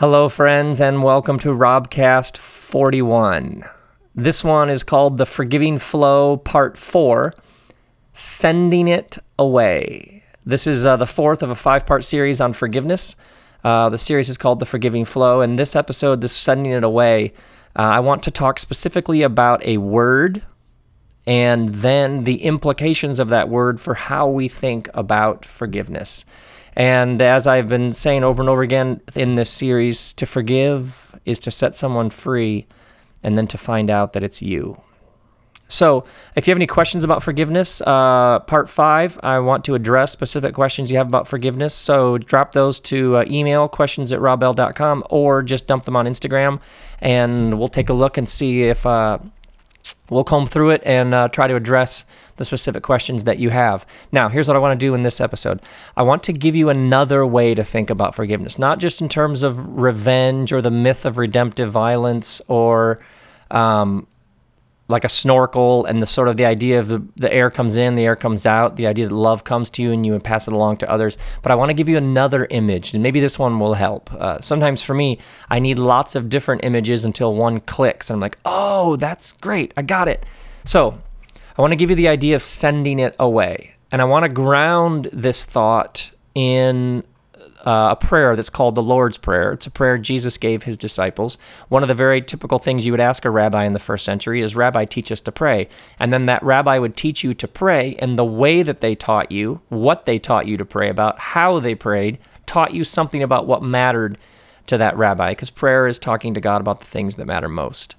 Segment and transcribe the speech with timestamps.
[0.00, 3.68] Hello, friends, and welcome to Robcast 41.
[4.14, 7.34] This one is called The Forgiving Flow Part 4
[8.14, 10.24] Sending It Away.
[10.46, 13.14] This is uh, the fourth of a five part series on forgiveness.
[13.62, 17.34] Uh, the series is called The Forgiving Flow, and this episode, The Sending It Away,
[17.76, 20.40] uh, I want to talk specifically about a word
[21.26, 26.24] and then the implications of that word for how we think about forgiveness.
[26.80, 31.38] And as I've been saying over and over again in this series, to forgive is
[31.40, 32.66] to set someone free
[33.22, 34.80] and then to find out that it's you.
[35.68, 36.04] So,
[36.34, 40.54] if you have any questions about forgiveness, uh, part five, I want to address specific
[40.54, 41.74] questions you have about forgiveness.
[41.74, 46.60] So, drop those to uh, email questions at robbell.com or just dump them on Instagram
[47.02, 49.18] and we'll take a look and see if uh,
[50.10, 52.04] we'll comb through it and uh, try to address
[52.36, 53.86] the specific questions that you have.
[54.12, 55.62] Now, here's what I want to do in this episode
[55.96, 59.42] I want to give you another way to think about forgiveness, not just in terms
[59.42, 63.00] of revenge or the myth of redemptive violence or
[63.50, 64.06] um,
[64.90, 67.94] like a snorkel and the sort of the idea of the, the air comes in,
[67.94, 70.52] the air comes out, the idea that love comes to you and you pass it
[70.52, 71.16] along to others.
[71.42, 74.12] But I want to give you another image, and maybe this one will help.
[74.12, 75.18] Uh, sometimes for me,
[75.48, 79.72] I need lots of different images until one clicks, and I'm like, oh, that's great,
[79.76, 80.26] I got it.
[80.64, 81.00] So
[81.56, 83.74] I want to give you the idea of sending it away.
[83.92, 87.02] And I want to ground this thought in
[87.66, 89.52] uh, a prayer that's called the Lord's Prayer.
[89.52, 91.38] It's a prayer Jesus gave his disciples.
[91.68, 94.40] One of the very typical things you would ask a rabbi in the first century
[94.40, 95.68] is, Rabbi, teach us to pray.
[95.98, 99.30] And then that rabbi would teach you to pray, and the way that they taught
[99.30, 103.46] you, what they taught you to pray about, how they prayed, taught you something about
[103.46, 104.18] what mattered
[104.66, 107.96] to that rabbi, because prayer is talking to God about the things that matter most.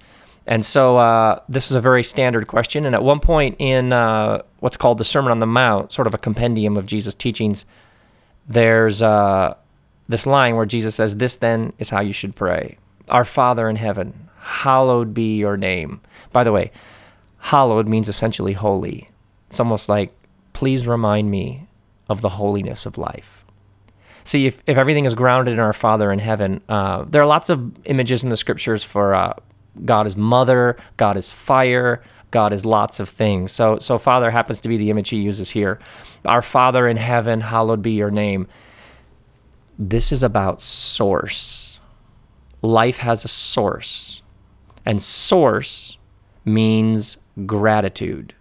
[0.48, 2.86] And so uh, this is a very standard question.
[2.86, 6.14] And at one point in uh, what's called the Sermon on the Mount, sort of
[6.14, 7.66] a compendium of Jesus' teachings,
[8.54, 9.56] there's uh,
[10.08, 12.78] this line where Jesus says, This then is how you should pray
[13.10, 16.02] Our Father in heaven, hallowed be your name.
[16.32, 16.72] By the way,
[17.40, 19.10] hallowed means essentially holy.
[19.48, 20.14] It's almost like,
[20.54, 21.68] please remind me
[22.08, 23.44] of the holiness of life.
[24.24, 27.50] See, if, if everything is grounded in our Father in heaven, uh, there are lots
[27.50, 29.34] of images in the scriptures for uh,
[29.84, 33.52] God is mother, God is fire, God is lots of things.
[33.52, 35.80] So, so Father happens to be the image he uses here.
[36.26, 38.48] Our Father in heaven, hallowed be your name.
[39.78, 41.80] This is about source.
[42.62, 44.22] Life has a source,
[44.86, 45.98] and source
[46.46, 48.36] means gratitude.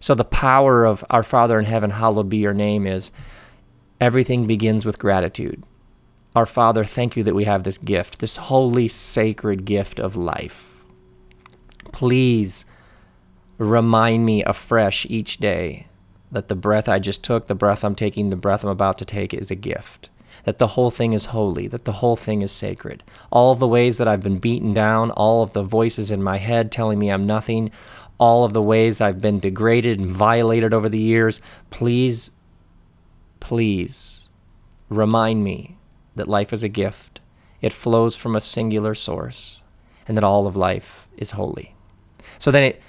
[0.00, 3.12] So, the power of our Father in heaven, hallowed be your name, is
[4.00, 5.62] everything begins with gratitude.
[6.34, 10.84] Our Father, thank you that we have this gift, this holy, sacred gift of life.
[11.92, 12.66] Please
[13.58, 15.86] remind me afresh each day
[16.30, 19.04] that the breath I just took, the breath I'm taking, the breath I'm about to
[19.04, 20.10] take is a gift.
[20.44, 23.02] That the whole thing is holy, that the whole thing is sacred.
[23.30, 26.38] All of the ways that I've been beaten down, all of the voices in my
[26.38, 27.70] head telling me I'm nothing,
[28.18, 31.40] all of the ways I've been degraded and violated over the years,
[31.70, 32.30] please,
[33.40, 34.28] please
[34.88, 35.78] remind me
[36.14, 37.20] that life is a gift,
[37.60, 39.62] it flows from a singular source,
[40.06, 41.74] and that all of life is holy.
[42.38, 42.82] So then it,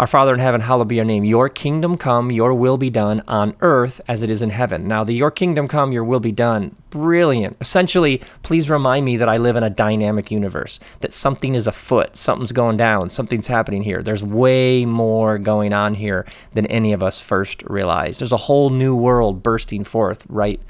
[0.00, 1.24] our Father in heaven, hallowed be your name.
[1.24, 4.88] Your kingdom come, your will be done on earth as it is in heaven.
[4.88, 7.58] Now, the your kingdom come, your will be done, brilliant.
[7.60, 12.16] Essentially, please remind me that I live in a dynamic universe, that something is afoot,
[12.16, 14.02] something's going down, something's happening here.
[14.02, 18.20] There's way more going on here than any of us first realized.
[18.20, 20.62] There's a whole new world bursting forth right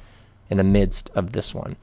[0.50, 1.76] in the midst of this one.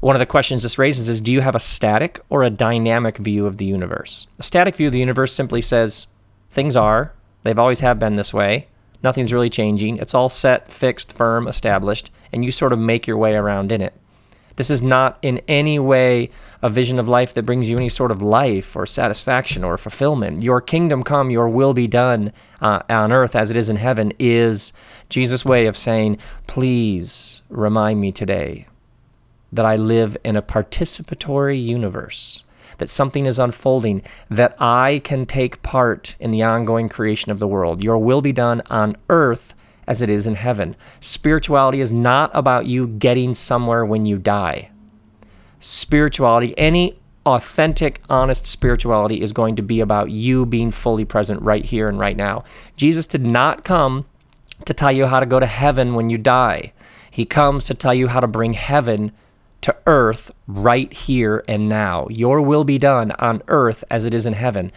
[0.00, 3.18] One of the questions this raises is Do you have a static or a dynamic
[3.18, 4.26] view of the universe?
[4.38, 6.06] A static view of the universe simply says
[6.48, 8.68] things are, they've always have been this way,
[9.02, 13.16] nothing's really changing, it's all set, fixed, firm, established, and you sort of make your
[13.16, 13.94] way around in it.
[14.58, 16.30] This is not in any way
[16.62, 20.42] a vision of life that brings you any sort of life or satisfaction or fulfillment.
[20.42, 24.12] Your kingdom come, your will be done uh, on earth as it is in heaven
[24.18, 24.72] is
[25.08, 28.66] Jesus' way of saying, please remind me today
[29.52, 32.42] that I live in a participatory universe,
[32.78, 37.46] that something is unfolding, that I can take part in the ongoing creation of the
[37.46, 37.84] world.
[37.84, 39.54] Your will be done on earth
[39.86, 40.76] as it is in heaven.
[41.00, 44.70] Spirituality is not about you getting somewhere when you die.
[45.58, 51.64] Spirituality, any authentic, honest spirituality, is going to be about you being fully present right
[51.64, 52.44] here and right now.
[52.76, 54.06] Jesus did not come
[54.64, 56.72] to tell you how to go to heaven when you die,
[57.10, 59.12] He comes to tell you how to bring heaven
[59.62, 62.06] to earth right here and now.
[62.10, 64.72] Your will be done on earth as it is in heaven.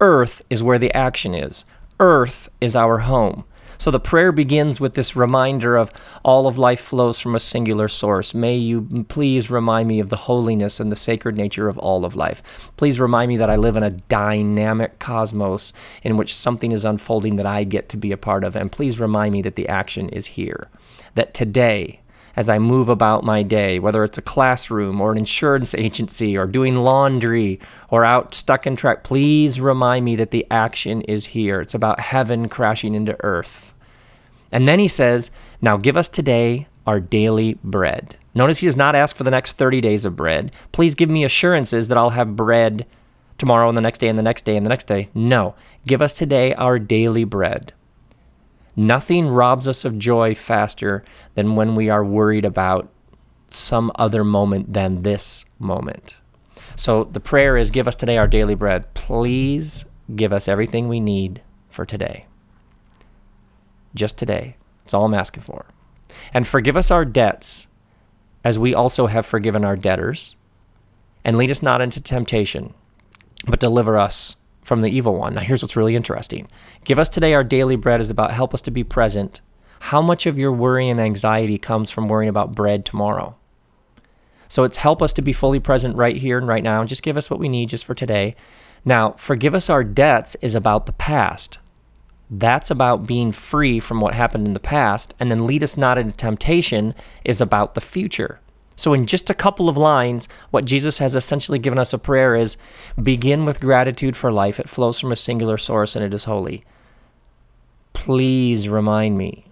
[0.00, 1.64] Earth is where the action is,
[1.98, 3.44] earth is our home.
[3.78, 5.92] So the prayer begins with this reminder of
[6.24, 8.34] all of life flows from a singular source.
[8.34, 12.16] May you please remind me of the holiness and the sacred nature of all of
[12.16, 12.42] life.
[12.76, 15.72] Please remind me that I live in a dynamic cosmos
[16.02, 18.56] in which something is unfolding that I get to be a part of.
[18.56, 20.68] And please remind me that the action is here.
[21.14, 22.00] That today,
[22.36, 26.46] as I move about my day, whether it's a classroom or an insurance agency or
[26.46, 31.62] doing laundry or out stuck in track, please remind me that the action is here.
[31.62, 33.74] It's about heaven crashing into earth.
[34.52, 35.30] And then he says,
[35.62, 38.16] Now give us today our daily bread.
[38.34, 40.52] Notice he does not ask for the next 30 days of bread.
[40.72, 42.86] Please give me assurances that I'll have bread
[43.38, 45.08] tomorrow and the next day and the next day and the next day.
[45.14, 45.54] No,
[45.86, 47.72] give us today our daily bread.
[48.76, 51.02] Nothing robs us of joy faster
[51.34, 52.92] than when we are worried about
[53.48, 56.16] some other moment than this moment.
[56.76, 58.92] So the prayer is give us today our daily bread.
[58.92, 61.40] Please give us everything we need
[61.70, 62.26] for today.
[63.94, 64.56] Just today.
[64.84, 65.66] That's all I'm asking for.
[66.34, 67.68] And forgive us our debts
[68.44, 70.36] as we also have forgiven our debtors.
[71.24, 72.74] And lead us not into temptation,
[73.46, 75.34] but deliver us from the evil one.
[75.34, 76.48] Now, here's what's really interesting
[76.84, 79.40] Give us today our daily bread is about help us to be present.
[79.78, 83.36] How much of your worry and anxiety comes from worrying about bread tomorrow?
[84.48, 86.80] So it's help us to be fully present right here and right now.
[86.80, 88.34] And just give us what we need just for today.
[88.84, 91.58] Now, forgive us our debts is about the past.
[92.28, 95.14] That's about being free from what happened in the past.
[95.20, 96.92] And then lead us not into temptation
[97.24, 98.40] is about the future.
[98.76, 102.36] So, in just a couple of lines, what Jesus has essentially given us a prayer
[102.36, 102.58] is
[103.02, 104.60] begin with gratitude for life.
[104.60, 106.64] It flows from a singular source and it is holy.
[107.94, 109.46] Please remind me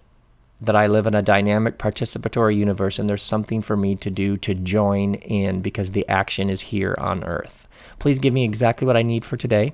[0.61, 4.37] that I live in a dynamic participatory universe and there's something for me to do
[4.37, 7.67] to join in because the action is here on earth.
[7.99, 9.73] Please give me exactly what I need for today.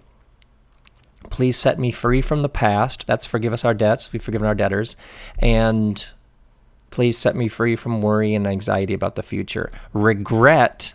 [1.29, 3.05] Please set me free from the past.
[3.05, 4.11] That's forgive us our debts.
[4.11, 4.95] We've forgiven our debtors.
[5.37, 6.03] And
[6.91, 9.71] Please set me free from worry and anxiety about the future.
[9.93, 10.93] Regret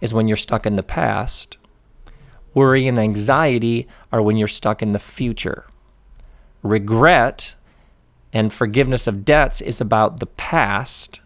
[0.00, 1.56] is when you're stuck in the past.
[2.52, 5.64] Worry and anxiety are when you're stuck in the future.
[6.62, 7.54] Regret
[8.32, 11.20] and forgiveness of debts is about the past.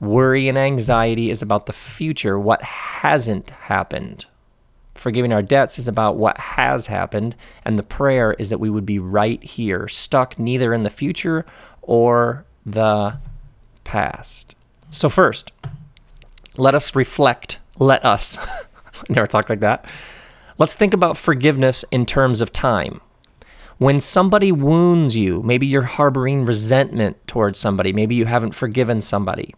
[0.00, 4.26] Worry and anxiety is about the future, what hasn't happened.
[4.94, 8.86] Forgiving our debts is about what has happened, and the prayer is that we would
[8.86, 11.44] be right here, stuck neither in the future
[11.82, 13.18] or the
[13.82, 14.54] past.
[14.90, 15.52] So, first,
[16.56, 17.58] let us reflect.
[17.78, 18.38] Let us.
[19.08, 19.84] Never talked like that.
[20.56, 23.00] Let's think about forgiveness in terms of time.
[23.78, 29.52] When somebody wounds you, maybe you're harboring resentment towards somebody, maybe you haven't forgiven somebody.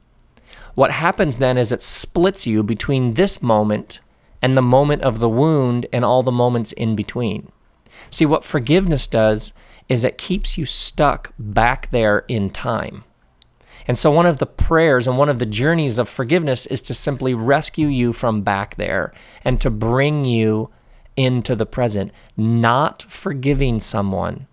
[0.74, 4.00] What happens then is it splits you between this moment
[4.42, 7.50] and the moment of the wound and all the moments in between.
[8.10, 9.52] See, what forgiveness does
[9.88, 13.04] is it keeps you stuck back there in time.
[13.88, 16.94] And so, one of the prayers and one of the journeys of forgiveness is to
[16.94, 19.12] simply rescue you from back there
[19.44, 20.70] and to bring you
[21.16, 22.10] into the present.
[22.36, 24.48] Not forgiving someone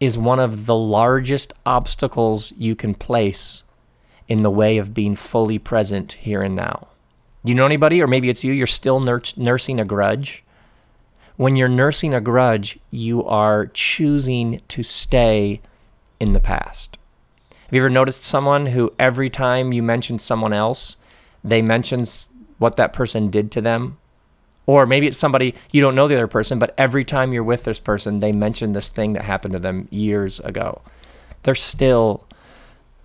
[0.00, 3.64] is one of the largest obstacles you can place
[4.26, 6.88] in the way of being fully present here and now.
[7.48, 10.44] You know anybody, or maybe it's you, you're still nur- nursing a grudge.
[11.36, 15.62] When you're nursing a grudge, you are choosing to stay
[16.20, 16.98] in the past.
[17.50, 20.98] Have you ever noticed someone who, every time you mention someone else,
[21.42, 22.04] they mention
[22.58, 23.96] what that person did to them?
[24.66, 27.64] Or maybe it's somebody you don't know the other person, but every time you're with
[27.64, 30.82] this person, they mention this thing that happened to them years ago.
[31.44, 32.26] They're still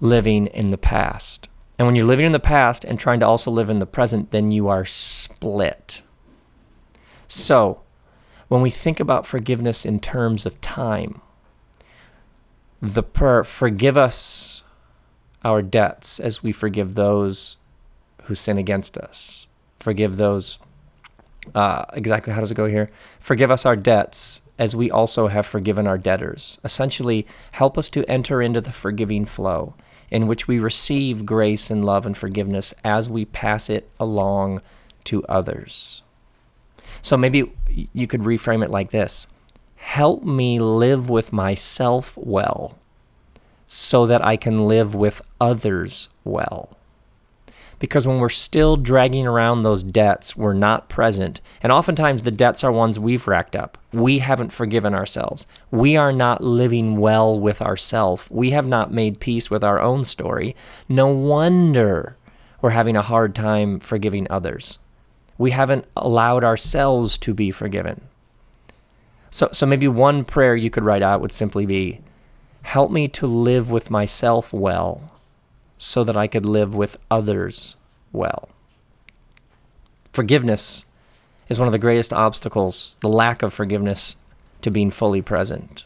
[0.02, 1.48] living in the past.
[1.77, 4.32] And when you're living in the past and trying to also live in the present,
[4.32, 6.03] then you are split.
[7.27, 7.82] So,
[8.48, 11.22] when we think about forgiveness in terms of time,
[12.82, 14.63] the prayer, forgive us
[15.44, 17.58] our debts as we forgive those
[18.24, 19.48] who sin against us.
[19.80, 20.60] Forgive those,
[21.56, 22.92] uh, exactly how does it go here?
[23.20, 26.60] Forgive us our debts as we also have forgiven our debtors.
[26.63, 29.74] Essentially, help us to enter into the forgiving flow
[30.13, 34.62] in which we receive grace and love and forgiveness as we pass it along
[35.03, 36.03] to others.
[37.01, 39.27] So maybe you could reframe it like this
[39.75, 42.77] Help me live with myself well
[43.65, 46.77] so that I can live with others well.
[47.84, 51.42] Because when we're still dragging around those debts, we're not present.
[51.62, 53.78] And oftentimes the debts are ones we've racked up.
[53.92, 55.46] We haven't forgiven ourselves.
[55.70, 58.32] We are not living well with ourselves.
[58.32, 60.56] We have not made peace with our own story.
[60.88, 62.16] No wonder
[62.62, 64.80] we're having a hard time forgiving others.
[65.38, 68.00] We haven't allowed ourselves to be forgiven.
[69.30, 72.00] So, so maybe one prayer you could write out would simply be
[72.62, 75.12] Help me to live with myself well
[75.84, 77.75] so that I could live with others
[78.12, 78.50] well.
[80.13, 80.86] Forgiveness
[81.50, 84.16] is one of the greatest obstacles, the lack of forgiveness,
[84.62, 85.86] to being fully present.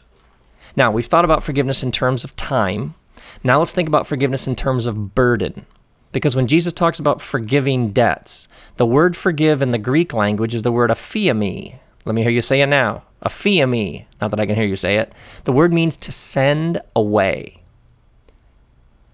[0.76, 2.94] Now, we've thought about forgiveness in terms of time.
[3.42, 5.66] Now let's think about forgiveness in terms of burden.
[6.12, 10.62] Because when Jesus talks about forgiving debts, the word forgive in the Greek language is
[10.62, 11.80] the word aphiemi.
[12.04, 13.02] Let me hear you say it now.
[13.24, 14.06] Aphiemi.
[14.20, 15.12] Not that I can hear you say it.
[15.44, 17.57] The word means to send away.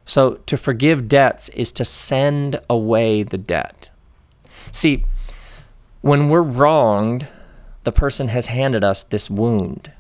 [0.05, 3.91] So to forgive debts is to send away the debt.
[4.71, 5.05] See,
[6.03, 7.29] when we're wronged,
[7.85, 9.93] the person has handed us this wound.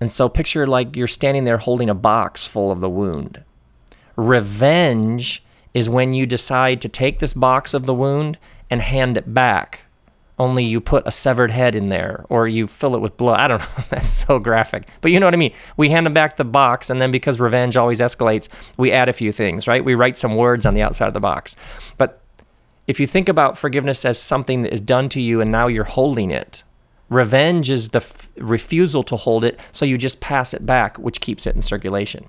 [0.00, 3.42] And so picture like you're standing there holding a box full of the wound.
[4.16, 8.38] Revenge is when you decide to take this box of the wound
[8.70, 9.83] and hand it back.
[10.38, 13.38] Only you put a severed head in there or you fill it with blood.
[13.38, 13.84] I don't know.
[13.90, 14.88] That's so graphic.
[15.00, 15.54] But you know what I mean.
[15.76, 19.12] We hand them back the box, and then because revenge always escalates, we add a
[19.12, 19.84] few things, right?
[19.84, 21.54] We write some words on the outside of the box.
[21.98, 22.20] But
[22.86, 25.84] if you think about forgiveness as something that is done to you and now you're
[25.84, 26.64] holding it,
[27.08, 31.20] revenge is the f- refusal to hold it, so you just pass it back, which
[31.20, 32.26] keeps it in circulation.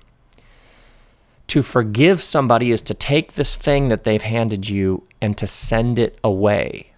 [1.48, 5.98] To forgive somebody is to take this thing that they've handed you and to send
[5.98, 6.92] it away.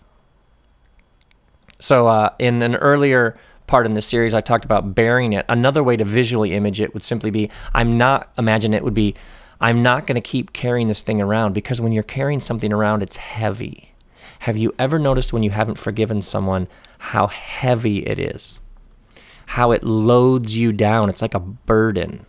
[1.79, 5.45] So, uh, in an earlier part in this series, I talked about bearing it.
[5.49, 9.15] Another way to visually image it would simply be I'm not, imagine it would be,
[9.61, 13.03] I'm not going to keep carrying this thing around because when you're carrying something around,
[13.03, 13.93] it's heavy.
[14.41, 16.69] Have you ever noticed when you haven't forgiven someone
[16.99, 18.61] how heavy it is?
[19.47, 21.09] How it loads you down?
[21.09, 22.27] It's like a burden.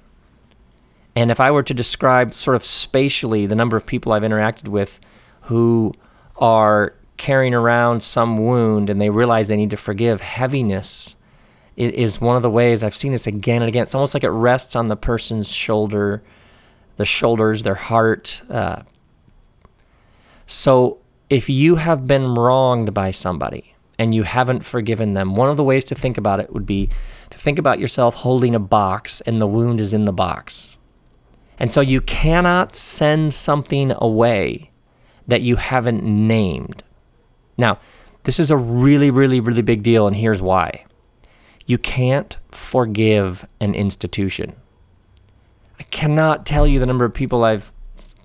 [1.16, 4.70] And if I were to describe sort of spatially the number of people I've interacted
[4.70, 5.00] with
[5.42, 5.94] who
[6.38, 11.16] are carrying around some wound and they realize they need to forgive, heaviness
[11.78, 13.84] is one of the ways I've seen this again and again.
[13.84, 16.24] It's almost like it rests on the person's shoulder,
[16.98, 18.42] the shoulders, their heart.
[18.50, 18.84] Uh,
[20.46, 20.98] so
[21.30, 25.64] if you have been wronged by somebody and you haven't forgiven them, one of the
[25.64, 26.90] ways to think about it would be
[27.30, 30.78] to think about yourself holding a box and the wound is in the box.
[31.60, 34.72] And so you cannot send something away
[35.28, 36.84] that you haven't named.
[37.60, 37.78] Now,
[38.24, 40.86] this is a really, really, really big deal, and here's why.
[41.66, 44.56] You can't forgive an institution.
[45.78, 47.72] I cannot tell you the number of people I've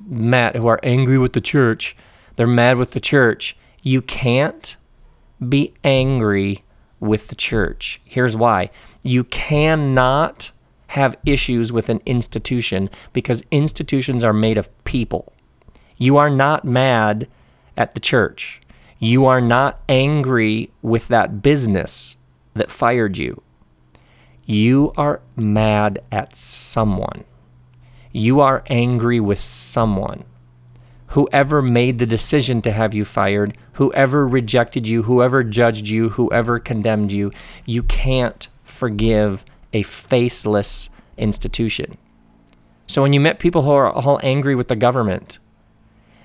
[0.06, 1.96] met who are angry with the church.
[2.36, 3.56] They're mad with the church.
[3.82, 4.76] You can't
[5.46, 6.62] be angry
[7.00, 8.00] with the church.
[8.04, 8.70] Here's why.
[9.02, 10.52] You cannot
[10.88, 15.32] have issues with an institution because institutions are made of people.
[15.96, 17.26] You are not mad
[17.76, 18.60] at the church.
[19.04, 22.16] You are not angry with that business
[22.54, 23.42] that fired you.
[24.46, 27.24] You are mad at someone.
[28.12, 30.24] You are angry with someone.
[31.08, 36.58] Whoever made the decision to have you fired, whoever rejected you, whoever judged you, whoever
[36.58, 37.30] condemned you,
[37.66, 39.44] you can't forgive
[39.74, 41.98] a faceless institution.
[42.86, 45.40] So when you met people who are all angry with the government,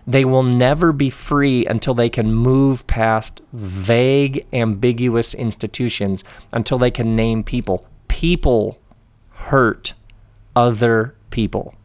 [0.09, 6.91] they will never be free until they can move past vague, ambiguous institutions, until they
[6.91, 7.85] can name people.
[8.07, 8.79] People
[9.29, 9.93] hurt
[10.55, 11.75] other people.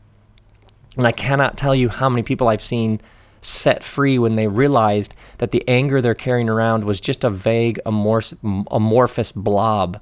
[0.97, 3.01] And I cannot tell you how many people I've seen
[3.41, 7.79] set free when they realized that the anger they're carrying around was just a vague,
[7.85, 10.01] amorphous blob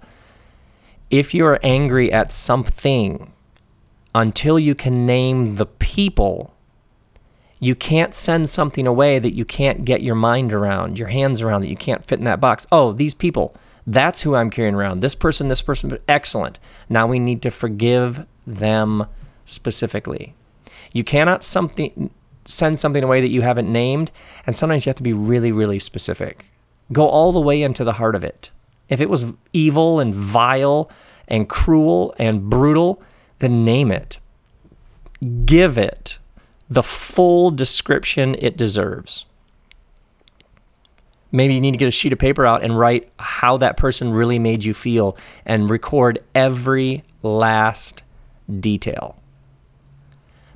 [1.12, 3.32] if you're angry at something,
[4.14, 6.54] until you can name the people,
[7.62, 11.60] you can't send something away that you can't get your mind around, your hands around,
[11.60, 12.66] that you can't fit in that box.
[12.72, 13.54] Oh, these people,
[13.86, 14.98] that's who I'm carrying around.
[14.98, 16.58] This person, this person, excellent.
[16.88, 19.06] Now we need to forgive them
[19.44, 20.34] specifically.
[20.92, 22.10] You cannot something
[22.46, 24.10] send something away that you haven't named,
[24.44, 26.50] and sometimes you have to be really, really specific.
[26.90, 28.50] Go all the way into the heart of it.
[28.88, 30.90] If it was evil and vile
[31.28, 33.00] and cruel and brutal,
[33.38, 34.18] then name it.
[35.44, 36.18] Give it
[36.68, 39.26] the full description it deserves.
[41.30, 44.12] Maybe you need to get a sheet of paper out and write how that person
[44.12, 45.16] really made you feel
[45.46, 48.02] and record every last
[48.60, 49.16] detail.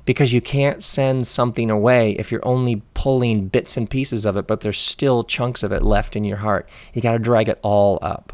[0.05, 4.47] Because you can't send something away if you're only pulling bits and pieces of it,
[4.47, 6.69] but there's still chunks of it left in your heart.
[6.93, 8.33] You got to drag it all up.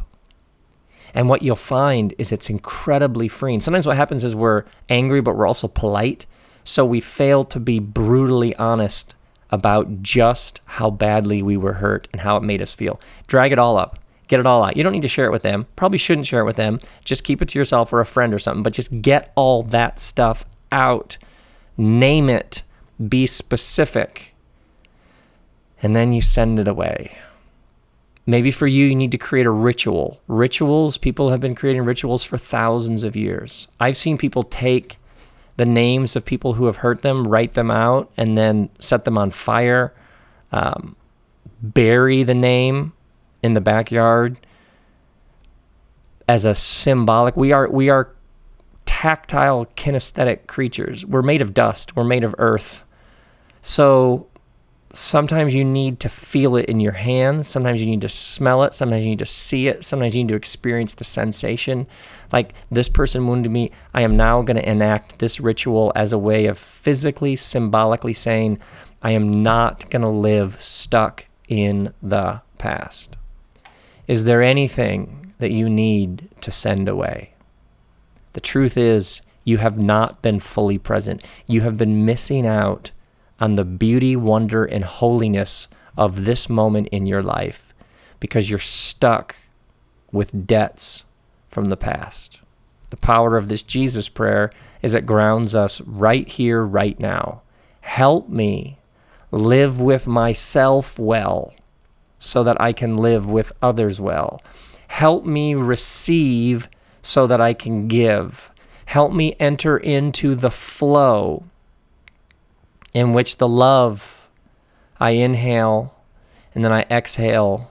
[1.14, 3.60] And what you'll find is it's incredibly freeing.
[3.60, 6.26] Sometimes what happens is we're angry, but we're also polite.
[6.64, 9.14] So we fail to be brutally honest
[9.50, 12.98] about just how badly we were hurt and how it made us feel.
[13.26, 13.98] Drag it all up.
[14.26, 14.76] Get it all out.
[14.76, 15.66] You don't need to share it with them.
[15.76, 16.78] Probably shouldn't share it with them.
[17.04, 20.00] Just keep it to yourself or a friend or something, but just get all that
[20.00, 21.18] stuff out.
[21.76, 22.62] Name it.
[23.08, 24.34] Be specific.
[25.82, 27.18] And then you send it away.
[28.26, 30.22] Maybe for you, you need to create a ritual.
[30.26, 33.68] Rituals, people have been creating rituals for thousands of years.
[33.78, 34.96] I've seen people take
[35.56, 39.16] the names of people who have hurt them, write them out, and then set them
[39.16, 39.94] on fire,
[40.52, 40.96] um,
[41.62, 42.92] bury the name
[43.42, 44.36] in the backyard
[46.28, 47.36] as a symbolic.
[47.36, 48.14] We are we are
[48.86, 51.04] tactile, kinesthetic creatures.
[51.04, 51.94] We're made of dust.
[51.94, 52.84] We're made of earth.
[53.60, 54.26] So
[54.96, 57.48] sometimes you need to feel it in your hands.
[57.48, 58.74] Sometimes you need to smell it.
[58.74, 59.84] Sometimes you need to see it.
[59.84, 61.86] Sometimes you need to experience the sensation.
[62.32, 63.70] Like this person wounded me.
[63.92, 68.58] I am now going to enact this ritual as a way of physically, symbolically saying,
[69.02, 73.16] I am not going to live stuck in the past.
[74.08, 77.34] Is there anything that you need to send away?
[78.32, 81.22] The truth is, you have not been fully present.
[81.46, 82.90] You have been missing out
[83.40, 87.74] on the beauty, wonder, and holiness of this moment in your life
[88.20, 89.36] because you're stuck
[90.12, 91.04] with debts
[91.48, 92.40] from the past.
[92.90, 97.42] The power of this Jesus prayer is it grounds us right here, right now.
[97.80, 98.78] Help me
[99.30, 101.54] live with myself well
[102.18, 104.40] so that I can live with others well.
[104.88, 106.68] Help me receive
[107.02, 108.50] so that I can give.
[108.86, 111.44] Help me enter into the flow
[112.94, 114.28] in which the love
[114.98, 115.94] I inhale
[116.54, 117.70] and then I exhale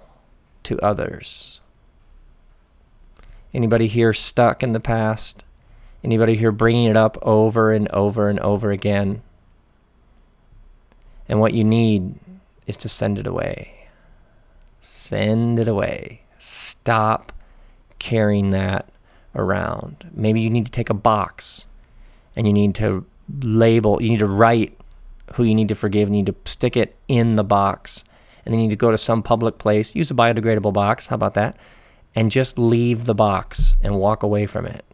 [0.63, 1.61] to others.
[3.53, 5.43] Anybody here stuck in the past?
[6.03, 9.21] Anybody here bringing it up over and over and over again?
[11.29, 12.15] And what you need
[12.67, 13.87] is to send it away.
[14.81, 16.23] Send it away.
[16.39, 17.31] Stop
[17.99, 18.89] carrying that
[19.33, 20.09] around.
[20.13, 21.67] Maybe you need to take a box
[22.35, 23.05] and you need to
[23.41, 24.77] label, you need to write
[25.33, 28.03] who you need to forgive, and you need to stick it in the box.
[28.45, 31.15] And then you need to go to some public place, use a biodegradable box, how
[31.15, 31.57] about that?
[32.15, 34.85] And just leave the box and walk away from it.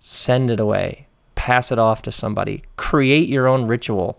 [0.00, 1.08] Send it away.
[1.34, 2.62] Pass it off to somebody.
[2.76, 4.18] Create your own ritual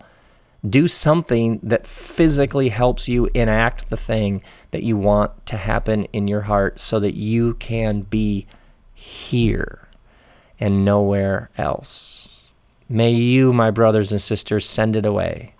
[0.68, 6.26] do something that physically helps you enact the thing that you want to happen in
[6.26, 8.46] your heart so that you can be
[8.92, 9.88] here
[10.58, 12.37] and nowhere else.
[12.88, 15.54] May you, my brothers and sisters, send it away.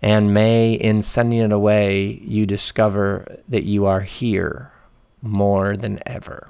[0.00, 4.70] And may, in sending it away, you discover that you are here
[5.22, 6.48] more than ever.